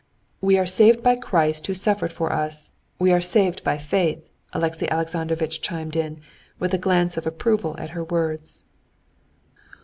[0.41, 2.73] "We are saved by Christ who suffered for us.
[2.97, 6.21] We are saved by faith," Alexey Alexandrovitch chimed in,
[6.57, 8.65] with a glance of approval at her words.